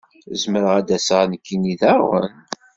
[0.41, 2.31] Zemreɣ ad aseɣ nekkini daɣen?